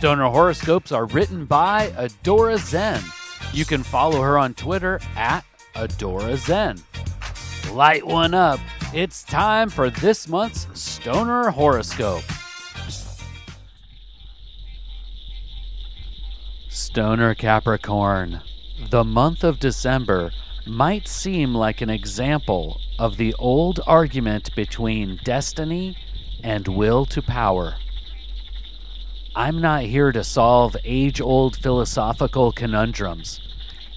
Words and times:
Stoner 0.00 0.30
horoscopes 0.30 0.92
are 0.92 1.04
written 1.04 1.44
by 1.44 1.88
Adora 1.88 2.56
Zen. 2.56 3.02
You 3.52 3.66
can 3.66 3.82
follow 3.82 4.22
her 4.22 4.38
on 4.38 4.54
Twitter 4.54 4.98
at 5.14 5.44
Adora 5.74 6.38
Zen. 6.38 6.78
Light 7.74 8.06
one 8.06 8.32
up. 8.32 8.60
It's 8.94 9.22
time 9.22 9.68
for 9.68 9.90
this 9.90 10.26
month's 10.26 10.66
Stoner 10.72 11.50
horoscope. 11.50 12.22
Stoner 16.70 17.34
Capricorn. 17.34 18.40
The 18.88 19.04
month 19.04 19.44
of 19.44 19.60
December 19.60 20.30
might 20.66 21.08
seem 21.08 21.54
like 21.54 21.82
an 21.82 21.90
example 21.90 22.80
of 22.98 23.18
the 23.18 23.34
old 23.34 23.80
argument 23.86 24.56
between 24.56 25.20
destiny 25.24 25.94
and 26.42 26.68
will 26.68 27.04
to 27.04 27.20
power. 27.20 27.76
I'm 29.34 29.60
not 29.60 29.84
here 29.84 30.10
to 30.10 30.24
solve 30.24 30.76
age 30.84 31.20
old 31.20 31.56
philosophical 31.56 32.50
conundrums, 32.50 33.40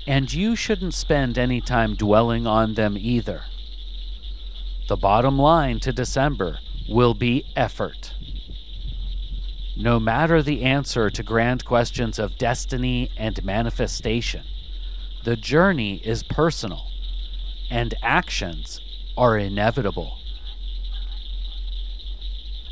and 0.06 0.31
you 0.31 0.56
shouldn't 0.56 0.94
spend 0.94 1.38
any 1.39 1.59
time 1.59 1.95
dwelling 1.95 2.45
on 2.45 2.76
them 2.76 2.95
either. 2.98 3.44
The 4.88 4.98
bottom 4.98 5.39
line 5.39 5.80
to 5.80 5.92
December 5.92 6.59
will 6.88 7.16
be 7.16 7.45
effort. 7.56 8.14
No 9.76 10.00
matter 10.00 10.44
the 10.44 10.61
answer 10.61 11.09
to 11.09 11.23
grand 11.23 11.66
questions 11.66 12.20
of 12.20 12.38
destiny 12.38 13.09
and 13.17 13.44
manifestation, 13.44 14.44
the 15.23 15.36
journey 15.36 15.95
is 16.06 16.22
personal 16.22 16.92
and 17.72 17.95
actions 18.04 18.81
are 19.17 19.36
inevitable. 19.36 20.20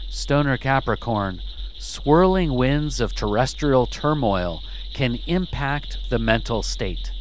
Stoner 0.10 0.58
Capricorn, 0.58 1.42
swirling 1.82 2.54
winds 2.54 3.02
of 3.02 3.12
terrestrial 3.12 3.88
turmoil 3.88 4.62
can 4.94 5.16
impact 5.26 5.98
the 6.12 6.20
mental 6.20 6.62
state. 6.62 7.12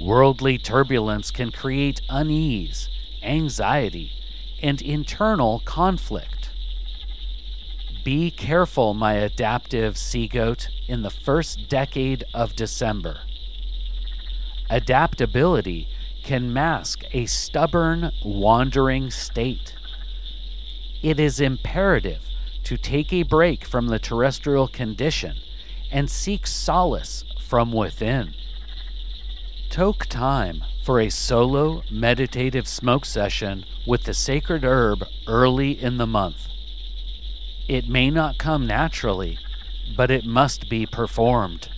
Worldly 0.00 0.56
turbulence 0.56 1.30
can 1.30 1.52
create 1.52 2.00
unease, 2.08 2.88
anxiety, 3.22 4.10
and 4.62 4.80
internal 4.80 5.60
conflict. 5.66 6.50
Be 8.02 8.30
careful, 8.30 8.94
my 8.94 9.14
adaptive 9.14 9.98
sea 9.98 10.28
goat, 10.28 10.68
in 10.88 11.02
the 11.02 11.10
first 11.10 11.68
decade 11.68 12.24
of 12.32 12.56
December. 12.56 13.20
Adaptability 14.70 15.88
can 16.24 16.54
mask 16.54 17.02
a 17.12 17.26
stubborn, 17.26 18.12
wandering 18.24 19.10
state. 19.10 19.74
It 21.02 21.20
is 21.20 21.38
imperative 21.38 22.31
to 22.64 22.76
take 22.76 23.12
a 23.12 23.22
break 23.22 23.64
from 23.64 23.88
the 23.88 23.98
terrestrial 23.98 24.68
condition 24.68 25.36
and 25.90 26.10
seek 26.10 26.46
solace 26.46 27.24
from 27.40 27.72
within. 27.72 28.34
Toke 29.70 30.06
time 30.06 30.62
for 30.84 31.00
a 31.00 31.08
solo 31.08 31.82
meditative 31.90 32.66
smoke 32.66 33.04
session 33.04 33.64
with 33.86 34.04
the 34.04 34.14
sacred 34.14 34.64
herb 34.64 35.04
early 35.26 35.72
in 35.72 35.96
the 35.96 36.06
month. 36.06 36.48
It 37.68 37.88
may 37.88 38.10
not 38.10 38.38
come 38.38 38.66
naturally, 38.66 39.38
but 39.96 40.10
it 40.10 40.24
must 40.24 40.68
be 40.68 40.84
performed. 40.86 41.68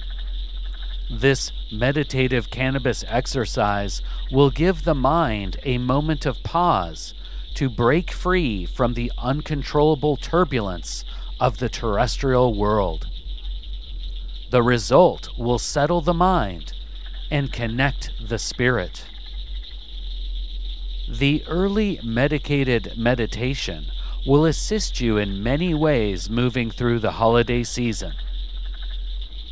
This 1.10 1.52
meditative 1.70 2.50
cannabis 2.50 3.04
exercise 3.06 4.00
will 4.30 4.50
give 4.50 4.84
the 4.84 4.94
mind 4.94 5.58
a 5.62 5.78
moment 5.78 6.24
of 6.24 6.42
pause 6.42 7.14
to 7.54 7.70
break 7.70 8.10
free 8.10 8.66
from 8.66 8.94
the 8.94 9.12
uncontrollable 9.18 10.16
turbulence 10.16 11.04
of 11.40 11.58
the 11.58 11.68
terrestrial 11.68 12.54
world. 12.54 13.06
The 14.50 14.62
result 14.62 15.30
will 15.38 15.58
settle 15.58 16.00
the 16.00 16.14
mind 16.14 16.72
and 17.30 17.52
connect 17.52 18.12
the 18.20 18.38
spirit. 18.38 19.06
The 21.08 21.44
early 21.46 22.00
medicated 22.02 22.94
meditation 22.96 23.86
will 24.26 24.46
assist 24.46 25.00
you 25.00 25.16
in 25.18 25.42
many 25.42 25.74
ways 25.74 26.30
moving 26.30 26.70
through 26.70 27.00
the 27.00 27.12
holiday 27.12 27.62
season. 27.62 28.14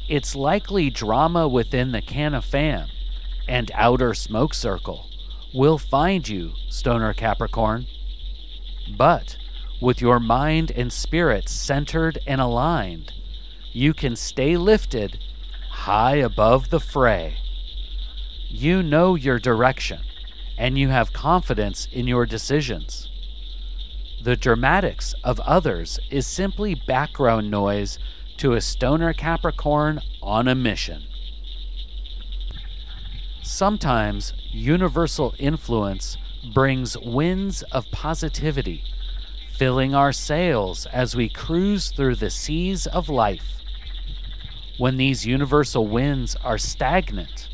It's 0.09 0.35
likely 0.35 0.91
drama 0.91 1.47
within 1.47 1.93
the 1.93 2.03
Canna 2.03 2.43
Fam 2.43 2.89
and 3.47 3.71
outer 3.75 4.15
smoke 4.15 4.55
circle 4.55 5.12
will 5.55 5.79
find 5.79 6.29
you, 6.29 6.53
Stoner 6.69 7.13
Capricorn. 7.13 7.87
But 8.97 9.37
with 9.81 10.01
your 10.01 10.21
mind 10.21 10.71
and 10.71 10.93
spirit 10.93 11.49
centered 11.49 12.19
and 12.27 12.41
aligned, 12.41 13.13
you 13.73 13.95
can 13.95 14.17
stay 14.17 14.57
lifted 14.57 15.19
high 15.71 16.17
above 16.17 16.71
the 16.71 16.81
fray. 16.81 17.37
You 18.49 18.83
know 18.83 19.15
your 19.15 19.39
direction 19.39 20.01
and 20.59 20.79
you 20.79 20.89
have 20.89 21.13
confidence 21.13 21.89
in 21.91 22.07
your 22.07 22.27
decisions. 22.27 23.09
The 24.23 24.37
dramatics 24.37 25.15
of 25.25 25.41
others 25.41 25.99
is 26.11 26.27
simply 26.27 26.75
background 26.75 27.51
noise 27.51 27.99
to 28.37 28.53
a 28.53 28.61
stoner 28.61 29.13
Capricorn 29.13 30.01
on 30.23 30.47
a 30.47 30.55
mission. 30.55 31.05
Sometimes 33.43 34.33
universal 34.53 35.35
influence 35.37 36.17
brings 36.55 36.97
winds 36.97 37.63
of 37.73 37.91
positivity, 37.91 38.85
filling 39.57 39.97
our 39.97 40.13
sails 40.13 40.87
as 40.87 41.17
we 41.17 41.29
cruise 41.29 41.91
through 41.91 42.15
the 42.15 42.31
seas 42.31 42.87
of 42.87 43.09
life. 43.09 43.59
When 44.79 44.97
these 44.97 45.27
universal 45.27 45.89
winds 45.89 46.37
are 46.37 46.57
stagnant, 46.57 47.49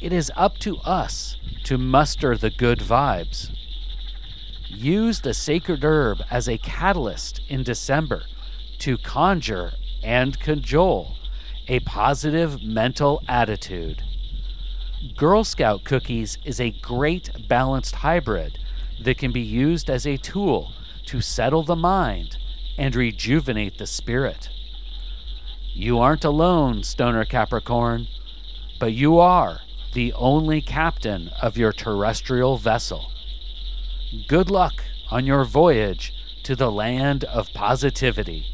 it 0.00 0.12
is 0.12 0.30
up 0.36 0.58
to 0.58 0.76
us 0.78 1.38
to 1.64 1.78
muster 1.78 2.36
the 2.36 2.50
good 2.50 2.80
vibes. 2.80 3.50
Use 4.68 5.20
the 5.20 5.32
sacred 5.32 5.84
herb 5.84 6.20
as 6.30 6.48
a 6.48 6.58
catalyst 6.58 7.40
in 7.48 7.62
December 7.62 8.24
to 8.80 8.98
conjure 8.98 9.72
and 10.02 10.38
cajole 10.38 11.16
a 11.66 11.80
positive 11.80 12.62
mental 12.62 13.22
attitude. 13.26 14.02
Girl 15.12 15.44
Scout 15.44 15.84
cookies 15.84 16.38
is 16.44 16.58
a 16.58 16.70
great 16.70 17.30
balanced 17.46 17.96
hybrid 17.96 18.58
that 19.02 19.18
can 19.18 19.32
be 19.32 19.40
used 19.40 19.90
as 19.90 20.06
a 20.06 20.16
tool 20.16 20.72
to 21.06 21.20
settle 21.20 21.62
the 21.62 21.76
mind 21.76 22.38
and 22.78 22.94
rejuvenate 22.94 23.76
the 23.76 23.86
spirit. 23.86 24.48
You 25.74 25.98
aren't 25.98 26.24
alone, 26.24 26.84
Stoner 26.84 27.26
Capricorn, 27.26 28.08
but 28.80 28.94
you 28.94 29.18
are 29.18 29.60
the 29.92 30.12
only 30.14 30.62
captain 30.62 31.28
of 31.42 31.58
your 31.58 31.72
terrestrial 31.72 32.56
vessel. 32.56 33.12
Good 34.26 34.50
luck 34.50 34.84
on 35.10 35.26
your 35.26 35.44
voyage 35.44 36.14
to 36.44 36.56
the 36.56 36.72
land 36.72 37.24
of 37.24 37.52
positivity. 37.52 38.53